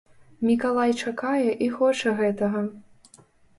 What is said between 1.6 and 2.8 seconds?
і хоча гэтага.